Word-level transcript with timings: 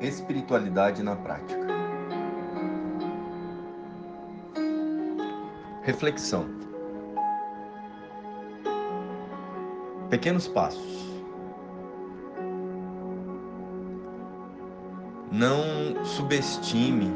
Espiritualidade 0.00 1.02
na 1.02 1.16
prática. 1.16 1.66
Reflexão. 5.82 6.46
Pequenos 10.08 10.46
passos. 10.46 11.08
Não 15.32 16.04
subestime 16.04 17.12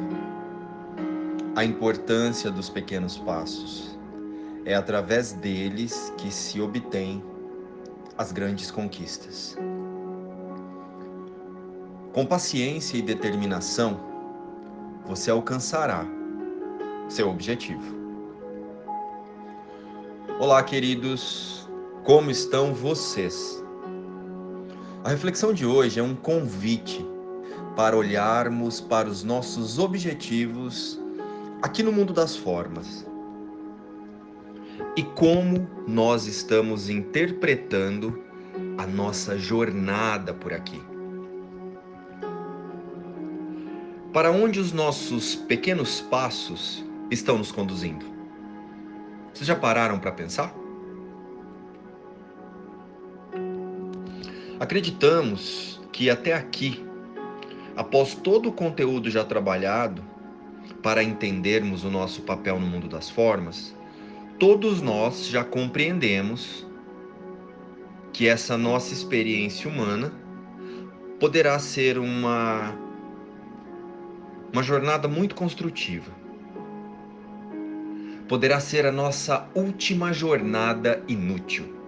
a 1.55 1.65
importância 1.65 2.51
dos 2.51 2.69
pequenos 2.69 3.17
passos. 3.17 3.97
É 4.65 4.75
através 4.75 5.33
deles 5.33 6.13
que 6.19 6.33
se 6.33 6.61
obtém 6.61 7.23
as 8.19 8.33
grandes 8.33 8.71
conquistas. 8.71 9.57
Com 12.13 12.27
paciência 12.27 12.99
e 12.99 13.03
determinação, 13.03 13.99
você 15.07 15.31
alcançará 15.31 16.05
seu 17.09 17.31
objetivo. 17.31 17.97
Olá, 20.39 20.63
queridos, 20.63 21.67
como 22.05 22.31
estão 22.31 22.75
vocês? 22.75 23.65
A 25.03 25.09
reflexão 25.09 25.55
de 25.55 25.65
hoje 25.65 26.01
é 26.01 26.03
um 26.03 26.15
convite 26.15 27.03
para 27.75 27.97
olharmos 27.97 28.79
para 28.79 29.09
os 29.09 29.25
nossos 29.25 29.79
objetivos 29.79 31.01
aqui 31.63 31.83
no 31.83 31.93
mundo 31.93 32.13
das 32.13 32.37
formas 32.37 33.07
e 34.95 35.03
como 35.03 35.67
nós 35.89 36.27
estamos 36.27 36.91
interpretando 36.91 38.23
a 38.77 38.87
nossa 38.87 39.39
jornada 39.39 40.35
por 40.35 40.53
aqui. 40.53 40.92
Para 44.13 44.31
onde 44.31 44.61
os 44.61 44.75
nossos 44.75 45.35
pequenos 45.35 46.03
passos 46.03 46.85
estão 47.11 47.39
nos 47.39 47.51
conduzindo? 47.51 48.05
Vocês 49.33 49.47
já 49.47 49.57
pararam 49.57 49.99
para 49.99 50.13
pensar? 50.13 50.55
Acreditamos 54.61 55.81
que 55.91 56.11
até 56.11 56.35
aqui, 56.35 56.85
após 57.75 58.15
todo 58.15 58.51
o 58.51 58.53
conteúdo 58.53 59.09
já 59.09 59.25
trabalhado, 59.25 60.05
para 60.83 61.03
entendermos 61.03 61.83
o 61.83 61.91
nosso 61.91 62.21
papel 62.21 62.61
no 62.61 62.67
mundo 62.67 62.89
das 62.89 63.09
formas, 63.09 63.75
todos 64.39 64.83
nós 64.83 65.27
já 65.27 65.43
compreendemos 65.43 66.67
que 68.13 68.29
essa 68.29 68.59
nossa 68.59 68.93
experiência 68.93 69.71
humana 69.71 70.13
poderá 71.19 71.59
ser 71.59 71.99
uma 71.99 72.92
uma 74.53 74.63
jornada 74.63 75.09
muito 75.09 75.35
construtiva. 75.35 76.11
Poderá 78.29 78.61
ser 78.61 78.87
a 78.87 78.93
nossa 78.93 79.49
última 79.55 80.13
jornada 80.13 81.03
inútil. 81.09 81.83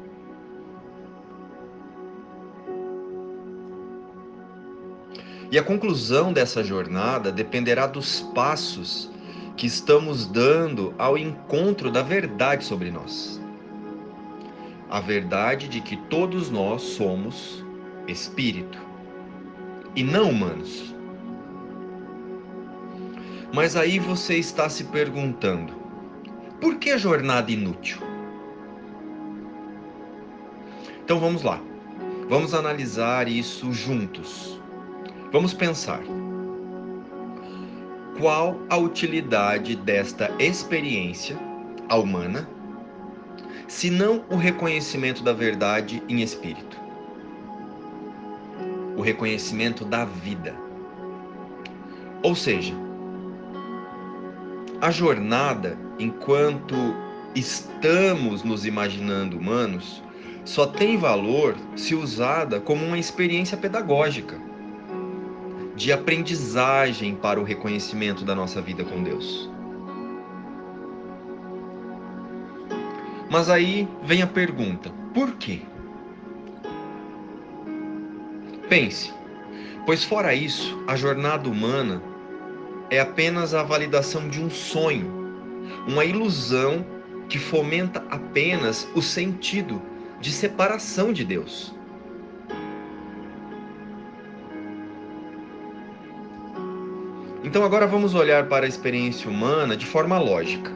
E 5.50 5.58
a 5.58 5.62
conclusão 5.62 6.32
dessa 6.32 6.64
jornada 6.64 7.30
dependerá 7.30 7.86
dos 7.86 8.20
passos 8.34 9.10
que 9.56 9.66
estamos 9.66 10.26
dando 10.26 10.94
ao 10.98 11.16
encontro 11.16 11.90
da 11.90 12.02
verdade 12.02 12.64
sobre 12.64 12.90
nós. 12.90 13.40
A 14.90 15.00
verdade 15.00 15.68
de 15.68 15.80
que 15.80 15.96
todos 16.08 16.50
nós 16.50 16.82
somos 16.82 17.64
espírito 18.08 18.78
e 19.94 20.02
não 20.02 20.30
humanos. 20.30 20.93
Mas 23.54 23.76
aí 23.76 24.00
você 24.00 24.34
está 24.34 24.68
se 24.68 24.82
perguntando: 24.82 25.72
por 26.60 26.74
que 26.74 26.98
jornada 26.98 27.52
inútil? 27.52 28.00
Então 31.04 31.20
vamos 31.20 31.44
lá. 31.44 31.60
Vamos 32.28 32.52
analisar 32.52 33.28
isso 33.28 33.72
juntos. 33.72 34.60
Vamos 35.30 35.54
pensar. 35.54 36.00
Qual 38.18 38.58
a 38.68 38.76
utilidade 38.76 39.76
desta 39.76 40.32
experiência 40.40 41.38
a 41.88 41.96
humana, 41.96 42.48
se 43.68 43.88
não 43.88 44.24
o 44.30 44.34
reconhecimento 44.34 45.22
da 45.22 45.32
verdade 45.32 46.02
em 46.08 46.22
espírito? 46.22 46.76
O 48.96 49.00
reconhecimento 49.00 49.84
da 49.84 50.04
vida. 50.04 50.56
Ou 52.20 52.34
seja, 52.34 52.83
a 54.84 54.90
jornada, 54.90 55.78
enquanto 55.98 56.74
estamos 57.34 58.42
nos 58.42 58.66
imaginando 58.66 59.38
humanos, 59.38 60.02
só 60.44 60.66
tem 60.66 60.98
valor 60.98 61.56
se 61.74 61.94
usada 61.94 62.60
como 62.60 62.84
uma 62.84 62.98
experiência 62.98 63.56
pedagógica, 63.56 64.38
de 65.74 65.90
aprendizagem 65.90 67.14
para 67.14 67.40
o 67.40 67.44
reconhecimento 67.44 68.26
da 68.26 68.34
nossa 68.34 68.60
vida 68.60 68.84
com 68.84 69.02
Deus. 69.02 69.50
Mas 73.30 73.48
aí 73.48 73.88
vem 74.02 74.20
a 74.20 74.26
pergunta: 74.26 74.92
por 75.14 75.32
quê? 75.36 75.62
Pense, 78.68 79.14
pois 79.86 80.04
fora 80.04 80.34
isso, 80.34 80.78
a 80.86 80.94
jornada 80.94 81.48
humana 81.48 82.02
é 82.94 83.00
apenas 83.00 83.54
a 83.54 83.62
validação 83.62 84.28
de 84.28 84.40
um 84.40 84.48
sonho, 84.48 85.10
uma 85.86 86.04
ilusão 86.04 86.86
que 87.28 87.38
fomenta 87.38 88.04
apenas 88.10 88.88
o 88.94 89.02
sentido 89.02 89.82
de 90.20 90.30
separação 90.30 91.12
de 91.12 91.24
Deus. 91.24 91.74
Então 97.42 97.64
agora 97.64 97.86
vamos 97.86 98.14
olhar 98.14 98.46
para 98.48 98.64
a 98.64 98.68
experiência 98.68 99.28
humana 99.28 99.76
de 99.76 99.84
forma 99.84 100.18
lógica. 100.18 100.72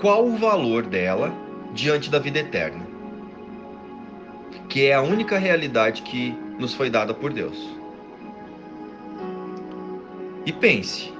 Qual 0.00 0.26
o 0.26 0.36
valor 0.36 0.84
dela 0.84 1.32
diante 1.72 2.10
da 2.10 2.18
vida 2.18 2.40
eterna? 2.40 2.86
Que 4.68 4.86
é 4.86 4.94
a 4.94 5.02
única 5.02 5.38
realidade 5.38 6.02
que 6.02 6.36
nos 6.58 6.74
foi 6.74 6.90
dada 6.90 7.14
por 7.14 7.32
Deus. 7.32 7.77
E 10.48 10.52
pense: 10.52 11.12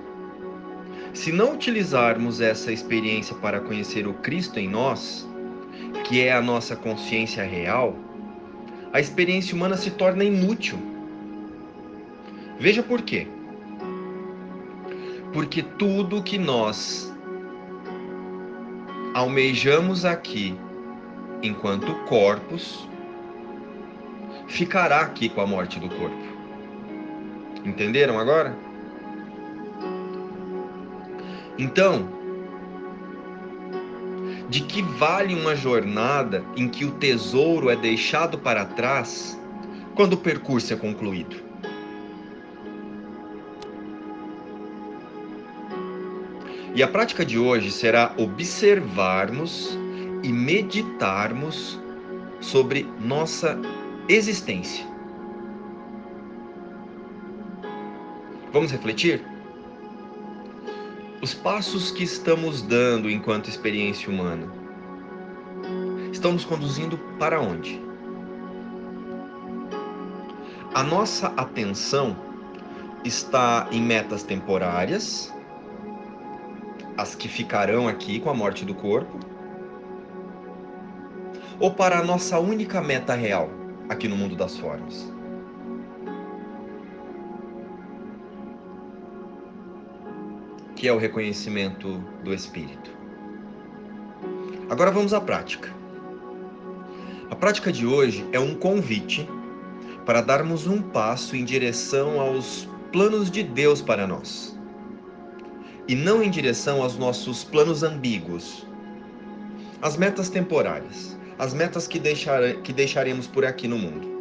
se 1.12 1.30
não 1.30 1.52
utilizarmos 1.52 2.40
essa 2.40 2.72
experiência 2.72 3.36
para 3.36 3.60
conhecer 3.60 4.06
o 4.06 4.14
Cristo 4.14 4.58
em 4.58 4.66
nós, 4.66 5.28
que 6.04 6.22
é 6.22 6.32
a 6.32 6.40
nossa 6.40 6.74
consciência 6.74 7.44
real, 7.44 7.94
a 8.90 8.98
experiência 8.98 9.54
humana 9.54 9.76
se 9.76 9.90
torna 9.90 10.24
inútil. 10.24 10.78
Veja 12.58 12.82
por 12.82 13.02
quê. 13.02 13.26
Porque 15.34 15.62
tudo 15.62 16.22
que 16.22 16.38
nós 16.38 17.14
almejamos 19.12 20.06
aqui 20.06 20.58
enquanto 21.42 21.94
corpos 22.06 22.88
ficará 24.46 25.00
aqui 25.00 25.28
com 25.28 25.42
a 25.42 25.46
morte 25.46 25.78
do 25.78 25.90
corpo. 25.90 26.16
Entenderam 27.62 28.18
agora? 28.18 28.67
Então, 31.58 32.08
de 34.48 34.60
que 34.60 34.80
vale 34.80 35.34
uma 35.34 35.56
jornada 35.56 36.44
em 36.56 36.68
que 36.68 36.84
o 36.84 36.92
tesouro 36.92 37.68
é 37.68 37.76
deixado 37.76 38.38
para 38.38 38.64
trás 38.64 39.38
quando 39.94 40.12
o 40.12 40.16
percurso 40.16 40.72
é 40.72 40.76
concluído? 40.76 41.36
E 46.74 46.82
a 46.82 46.86
prática 46.86 47.26
de 47.26 47.36
hoje 47.36 47.72
será 47.72 48.14
observarmos 48.16 49.76
e 50.22 50.32
meditarmos 50.32 51.78
sobre 52.40 52.86
nossa 53.00 53.58
existência. 54.08 54.86
Vamos 58.52 58.70
refletir? 58.70 59.37
Os 61.20 61.34
passos 61.34 61.90
que 61.90 62.04
estamos 62.04 62.62
dando 62.62 63.10
enquanto 63.10 63.48
experiência 63.48 64.08
humana 64.08 64.46
estão 66.12 66.32
nos 66.32 66.44
conduzindo 66.44 66.96
para 67.18 67.40
onde? 67.40 67.82
A 70.72 70.84
nossa 70.84 71.26
atenção 71.36 72.16
está 73.04 73.66
em 73.72 73.82
metas 73.82 74.22
temporárias, 74.22 75.34
as 76.96 77.16
que 77.16 77.28
ficarão 77.28 77.88
aqui 77.88 78.20
com 78.20 78.30
a 78.30 78.34
morte 78.34 78.64
do 78.64 78.74
corpo, 78.74 79.18
ou 81.58 81.72
para 81.72 81.98
a 81.98 82.04
nossa 82.04 82.38
única 82.38 82.80
meta 82.80 83.14
real 83.14 83.50
aqui 83.88 84.06
no 84.06 84.14
mundo 84.14 84.36
das 84.36 84.56
formas? 84.56 85.17
Que 90.78 90.86
é 90.86 90.92
o 90.92 90.96
reconhecimento 90.96 91.98
do 92.22 92.32
Espírito. 92.32 92.88
Agora 94.70 94.92
vamos 94.92 95.12
à 95.12 95.20
prática. 95.20 95.74
A 97.28 97.34
prática 97.34 97.72
de 97.72 97.84
hoje 97.84 98.24
é 98.30 98.38
um 98.38 98.54
convite 98.54 99.28
para 100.06 100.20
darmos 100.20 100.68
um 100.68 100.80
passo 100.80 101.34
em 101.34 101.44
direção 101.44 102.20
aos 102.20 102.68
planos 102.92 103.28
de 103.28 103.42
Deus 103.42 103.82
para 103.82 104.06
nós 104.06 104.56
e 105.88 105.96
não 105.96 106.22
em 106.22 106.30
direção 106.30 106.80
aos 106.80 106.96
nossos 106.96 107.42
planos 107.42 107.82
ambíguos, 107.82 108.64
as 109.82 109.96
metas 109.96 110.28
temporárias, 110.28 111.18
as 111.40 111.52
metas 111.52 111.88
que, 111.88 111.98
deixar, 111.98 112.54
que 112.62 112.72
deixaremos 112.72 113.26
por 113.26 113.44
aqui 113.44 113.66
no 113.66 113.78
mundo. 113.78 114.17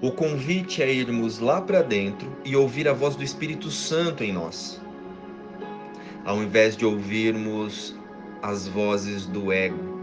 O 0.00 0.12
convite 0.12 0.80
é 0.80 0.92
irmos 0.92 1.40
lá 1.40 1.60
para 1.60 1.82
dentro 1.82 2.30
e 2.44 2.54
ouvir 2.54 2.86
a 2.86 2.92
voz 2.92 3.16
do 3.16 3.24
Espírito 3.24 3.68
Santo 3.68 4.22
em 4.22 4.32
nós, 4.32 4.80
ao 6.24 6.40
invés 6.40 6.76
de 6.76 6.86
ouvirmos 6.86 7.96
as 8.40 8.68
vozes 8.68 9.26
do 9.26 9.52
ego. 9.52 9.98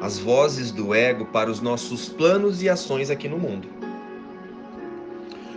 As 0.00 0.20
vozes 0.20 0.70
do 0.70 0.94
ego 0.94 1.26
para 1.26 1.50
os 1.50 1.60
nossos 1.60 2.08
planos 2.08 2.62
e 2.62 2.68
ações 2.68 3.10
aqui 3.10 3.28
no 3.28 3.36
mundo. 3.36 3.68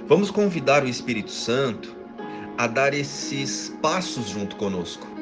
Vamos 0.08 0.32
convidar 0.32 0.84
o 0.84 0.88
Espírito 0.88 1.30
Santo 1.30 1.96
a 2.58 2.66
dar 2.66 2.96
esses 2.96 3.78
passos 3.80 4.30
junto 4.30 4.56
conosco 4.56 5.13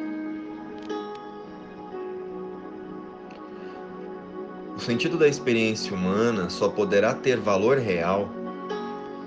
O 4.81 4.83
sentido 4.83 5.15
da 5.15 5.27
experiência 5.27 5.93
humana 5.93 6.49
só 6.49 6.67
poderá 6.67 7.13
ter 7.13 7.39
valor 7.39 7.77
real 7.77 8.27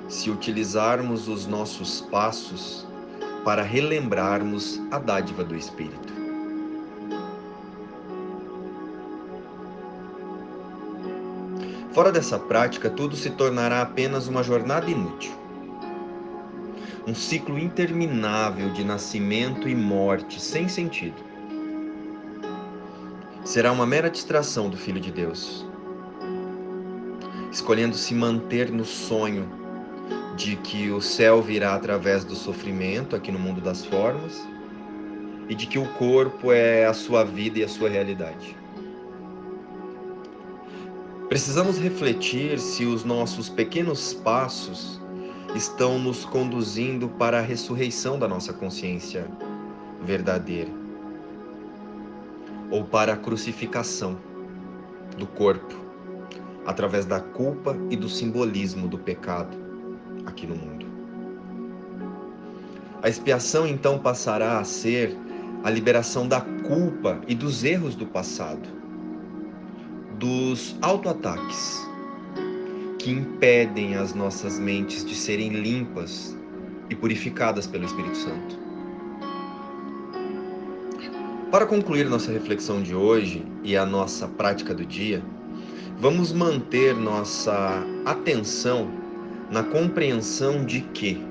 se 0.09 0.29
utilizarmos 0.29 1.29
os 1.29 1.47
nossos 1.47 2.01
passos 2.01 2.85
para 3.45 3.63
relembrarmos 3.63 4.83
a 4.91 4.99
dádiva 4.99 5.45
do 5.45 5.55
Espírito. 5.55 6.13
Fora 11.93 12.11
dessa 12.11 12.37
prática, 12.37 12.91
tudo 12.91 13.15
se 13.15 13.31
tornará 13.31 13.81
apenas 13.81 14.27
uma 14.27 14.43
jornada 14.43 14.91
inútil. 14.91 15.35
Um 17.07 17.15
ciclo 17.15 17.57
interminável 17.61 18.73
de 18.73 18.83
nascimento 18.83 19.69
e 19.69 19.75
morte 19.77 20.43
sem 20.43 20.69
sentido 20.69 21.34
será 23.55 23.71
uma 23.71 23.87
mera 23.87 24.11
distração 24.11 24.69
do 24.69 24.77
Filho 24.77 24.99
de 24.99 25.13
Deus, 25.13 25.65
escolhendo 27.53 27.95
se 27.95 28.13
manter 28.13 28.69
no 28.69 28.85
sonho 28.85 29.49
de 30.35 30.57
que 30.57 30.91
o 30.91 31.01
céu 31.01 31.41
virá 31.41 31.77
através 31.77 32.25
do 32.25 32.35
sofrimento 32.35 33.15
aqui 33.15 33.31
no 33.31 33.39
mundo 33.39 33.61
das 33.61 33.85
formas 33.85 34.45
e 35.49 35.55
de 35.55 35.69
que 35.69 35.79
o 35.79 35.87
corpo 35.93 36.51
é 36.51 36.85
a 36.85 36.93
sua 36.93 37.23
vida 37.23 37.61
e 37.61 37.63
a 37.63 37.69
sua 37.69 37.89
realidade. 37.89 38.57
Precisamos 41.29 41.79
refletir 41.79 42.59
se 42.59 42.85
os 42.85 43.05
nossos 43.05 43.49
pequenos 43.49 44.13
passos 44.15 45.01
estão 45.55 45.97
nos 45.97 46.25
conduzindo 46.25 47.09
para 47.09 47.39
a 47.39 47.41
ressurreição 47.41 48.19
da 48.19 48.27
nossa 48.27 48.53
consciência 48.53 49.31
verdadeira 50.03 50.84
ou 52.75 52.83
para 52.83 53.13
a 53.13 53.17
crucificação 53.17 54.19
do 55.17 55.29
corpo, 55.29 55.77
através 56.67 57.07
da 57.07 57.21
culpa 57.21 57.77
e 57.89 57.95
do 57.95 58.09
simbolismo 58.09 58.89
do 58.89 58.99
pecado 58.99 59.57
aqui 60.27 60.45
no 60.45 60.57
mundo. 60.57 60.85
A 63.01 63.09
expiação 63.09 63.65
então 63.65 64.01
passará 64.01 64.59
a 64.59 64.65
ser 64.65 65.17
a 65.63 65.71
liberação 65.71 66.27
da 66.27 66.41
culpa 66.41 67.21
e 67.29 67.35
dos 67.37 67.63
erros 67.63 67.95
do 67.95 68.07
passado, 68.07 68.69
dos 70.19 70.77
autoataques 70.83 71.81
que 72.99 73.13
impedem 73.13 73.95
as 73.95 74.13
nossas 74.15 74.59
mentes 74.59 75.05
de 75.05 75.15
serem 75.15 75.51
limpas 75.51 76.37
e 76.91 76.97
purificadas 76.97 77.69
pelo 77.69 77.85
Espírito 77.85 78.17
Santo. 78.17 78.64
Para 81.55 81.67
concluir 81.67 82.11
nossa 82.11 82.33
reflexão 82.33 82.83
de 82.83 82.97
hoje 82.97 83.47
e 83.63 83.77
a 83.77 83.87
nossa 83.87 84.27
prática 84.27 84.75
do 84.75 84.85
dia, 84.85 85.23
vamos 86.01 86.33
manter 86.33 86.97
nossa 86.97 87.81
atenção 88.05 88.91
na 89.53 89.63
compreensão 89.63 90.65
de 90.65 90.81
que 90.81 91.25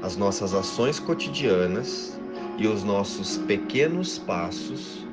as 0.00 0.16
nossas 0.16 0.54
ações 0.54 1.00
cotidianas 1.00 2.16
e 2.58 2.68
os 2.68 2.84
nossos 2.84 3.38
pequenos 3.38 4.18
passos 4.20 5.04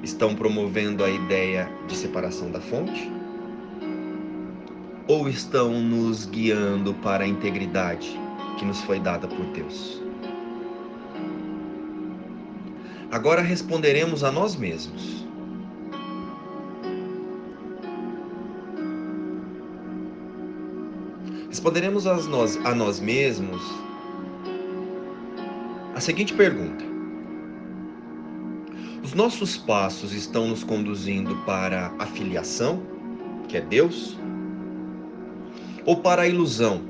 estão 0.00 0.32
promovendo 0.32 1.02
a 1.02 1.10
ideia 1.10 1.68
de 1.88 1.96
separação 1.96 2.52
da 2.52 2.60
fonte? 2.60 3.10
Ou 5.08 5.28
estão 5.28 5.82
nos 5.82 6.24
guiando 6.24 6.94
para 6.94 7.24
a 7.24 7.26
integridade 7.26 8.16
que 8.60 8.64
nos 8.64 8.80
foi 8.82 9.00
dada 9.00 9.26
por 9.26 9.44
Deus? 9.46 10.01
Agora 13.12 13.42
responderemos 13.42 14.24
a 14.24 14.32
nós 14.32 14.56
mesmos. 14.56 15.26
Responderemos 21.46 22.06
a 22.06 22.16
nós, 22.16 22.56
a 22.64 22.74
nós 22.74 22.98
mesmos 22.98 23.60
a 25.94 26.00
seguinte 26.00 26.32
pergunta: 26.32 26.82
Os 29.04 29.12
nossos 29.12 29.58
passos 29.58 30.14
estão 30.14 30.48
nos 30.48 30.64
conduzindo 30.64 31.36
para 31.44 31.92
a 31.98 32.06
filiação, 32.06 32.82
que 33.46 33.58
é 33.58 33.60
Deus, 33.60 34.18
ou 35.84 35.98
para 35.98 36.22
a 36.22 36.26
ilusão 36.26 36.80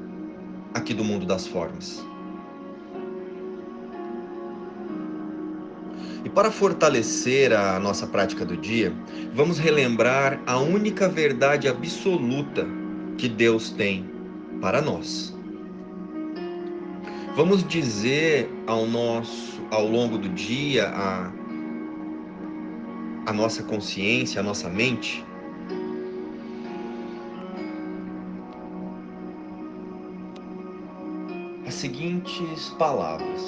aqui 0.73 0.95
do 0.95 1.03
mundo 1.03 1.27
das 1.27 1.49
formas? 1.49 2.12
Para 6.35 6.51
fortalecer 6.51 7.53
a 7.53 7.79
nossa 7.79 8.07
prática 8.07 8.45
do 8.45 8.57
dia, 8.57 8.93
vamos 9.35 9.59
relembrar 9.59 10.41
a 10.47 10.59
única 10.59 11.09
verdade 11.09 11.69
absoluta 11.69 12.67
que 13.19 13.29
Deus 13.29 13.71
tem 13.71 14.07
para 14.61 14.81
nós. 14.81 15.35
Vamos 17.37 17.67
dizer 17.67 18.51
ao 18.67 18.87
nosso 18.87 19.53
ao 19.71 19.87
longo 19.89 20.19
do 20.19 20.29
dia 20.29 20.89
a 20.89 21.33
a 23.25 23.33
nossa 23.33 23.63
consciência, 23.63 24.41
a 24.41 24.43
nossa 24.43 24.69
mente, 24.69 25.25
as 31.67 31.75
seguintes 31.75 32.69
palavras: 32.79 33.41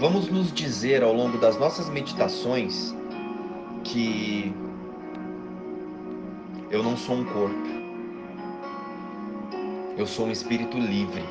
Vamos 0.00 0.30
nos 0.30 0.50
dizer 0.50 1.02
ao 1.02 1.12
longo 1.12 1.36
das 1.36 1.58
nossas 1.58 1.90
meditações 1.90 2.96
que 3.84 4.50
eu 6.70 6.82
não 6.82 6.96
sou 6.96 7.16
um 7.16 7.24
corpo, 7.26 7.68
eu 9.98 10.06
sou 10.06 10.24
um 10.24 10.30
espírito 10.30 10.78
livre, 10.78 11.22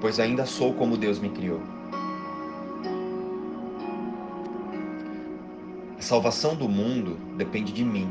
pois 0.00 0.20
ainda 0.20 0.46
sou 0.46 0.72
como 0.72 0.96
Deus 0.96 1.18
me 1.18 1.30
criou. 1.30 1.60
A 5.98 6.00
salvação 6.00 6.54
do 6.54 6.68
mundo 6.68 7.18
depende 7.36 7.72
de 7.72 7.84
mim. 7.84 8.08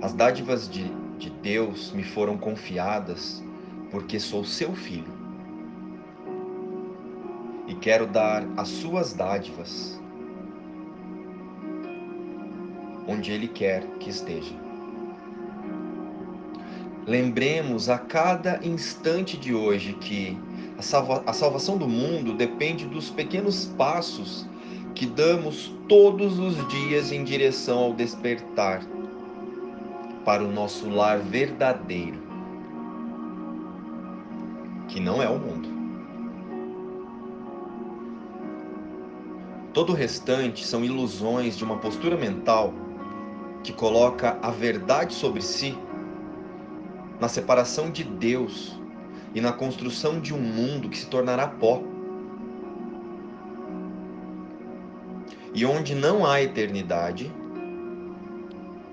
As 0.00 0.14
dádivas 0.14 0.66
de, 0.66 0.90
de 1.18 1.28
Deus 1.28 1.92
me 1.92 2.02
foram 2.02 2.38
confiadas 2.38 3.44
porque 3.92 4.18
sou 4.18 4.42
seu 4.42 4.74
filho 4.74 5.12
e 7.68 7.74
quero 7.74 8.06
dar 8.06 8.42
as 8.56 8.68
suas 8.68 9.12
dádivas 9.12 10.00
onde 13.06 13.30
Ele 13.30 13.48
quer 13.48 13.84
que 14.00 14.08
esteja. 14.08 14.54
Lembremos 17.06 17.90
a 17.90 17.98
cada 17.98 18.64
instante 18.64 19.36
de 19.36 19.54
hoje 19.54 19.92
que 19.94 20.38
a, 20.78 20.82
salva 20.82 21.22
a 21.26 21.32
salvação 21.32 21.76
do 21.76 21.86
mundo 21.86 22.32
depende 22.32 22.86
dos 22.86 23.10
pequenos 23.10 23.66
passos 23.76 24.46
que 24.94 25.04
damos 25.04 25.74
todos 25.86 26.38
os 26.38 26.66
dias 26.68 27.12
em 27.12 27.24
direção 27.24 27.78
ao 27.78 27.92
despertar 27.92 28.82
para 30.24 30.42
o 30.42 30.50
nosso 30.50 30.88
lar 30.88 31.18
verdadeiro 31.18 32.31
que 34.92 35.00
não 35.00 35.22
é 35.22 35.28
o 35.28 35.38
mundo. 35.38 35.68
Todo 39.72 39.90
o 39.90 39.96
restante 39.96 40.66
são 40.66 40.84
ilusões 40.84 41.56
de 41.56 41.64
uma 41.64 41.78
postura 41.78 42.14
mental 42.14 42.74
que 43.64 43.72
coloca 43.72 44.38
a 44.42 44.50
verdade 44.50 45.14
sobre 45.14 45.40
si 45.40 45.74
na 47.18 47.26
separação 47.26 47.90
de 47.90 48.04
Deus 48.04 48.78
e 49.34 49.40
na 49.40 49.50
construção 49.50 50.20
de 50.20 50.34
um 50.34 50.40
mundo 50.40 50.90
que 50.90 50.98
se 50.98 51.06
tornará 51.06 51.48
pó. 51.48 51.82
E 55.54 55.64
onde 55.64 55.94
não 55.94 56.26
há 56.26 56.42
eternidade, 56.42 57.32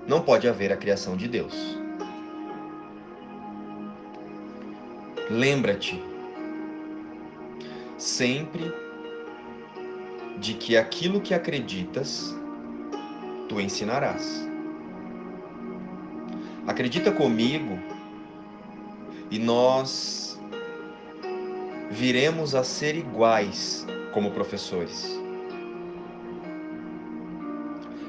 não 0.06 0.22
pode 0.22 0.48
haver 0.48 0.72
a 0.72 0.78
criação 0.78 1.14
de 1.14 1.28
Deus. 1.28 1.78
Lembra-te 5.30 6.02
sempre 7.96 8.74
de 10.38 10.54
que 10.54 10.76
aquilo 10.76 11.20
que 11.20 11.32
acreditas, 11.32 12.34
tu 13.48 13.60
ensinarás. 13.60 14.44
Acredita 16.66 17.12
comigo 17.12 17.78
e 19.30 19.38
nós 19.38 20.40
viremos 21.90 22.54
a 22.56 22.64
ser 22.64 22.96
iguais 22.96 23.86
como 24.12 24.32
professores. 24.32 25.16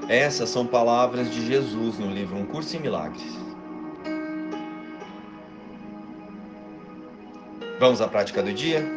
Essas 0.10 0.50
são 0.50 0.66
palavras 0.66 1.32
de 1.32 1.46
Jesus 1.46 2.00
no 2.00 2.12
livro 2.12 2.36
Um 2.36 2.46
Curso 2.46 2.76
em 2.76 2.80
Milagres. 2.80 3.51
Vamos 7.82 8.00
à 8.00 8.08
prática 8.08 8.44
do 8.44 8.54
dia? 8.54 8.88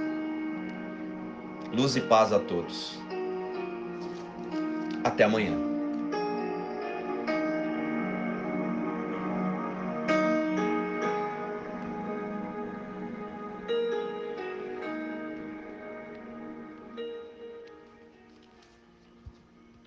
Luz 1.72 1.96
e 1.96 2.02
paz 2.02 2.34
a 2.34 2.38
todos. 2.38 3.00
Até 5.02 5.24
amanhã. 5.24 5.73